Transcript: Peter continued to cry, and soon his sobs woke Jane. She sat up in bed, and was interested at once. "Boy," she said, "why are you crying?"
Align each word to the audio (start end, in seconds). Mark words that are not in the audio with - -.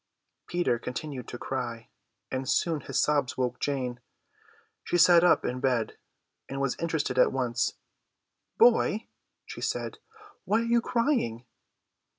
Peter 0.47 0.79
continued 0.79 1.27
to 1.27 1.37
cry, 1.37 1.87
and 2.31 2.49
soon 2.49 2.81
his 2.81 2.99
sobs 2.99 3.37
woke 3.37 3.59
Jane. 3.59 3.99
She 4.83 4.97
sat 4.97 5.23
up 5.23 5.45
in 5.45 5.59
bed, 5.59 5.95
and 6.49 6.59
was 6.59 6.75
interested 6.77 7.19
at 7.19 7.31
once. 7.31 7.73
"Boy," 8.57 9.09
she 9.45 9.61
said, 9.61 9.99
"why 10.43 10.61
are 10.61 10.65
you 10.65 10.81
crying?" 10.81 11.45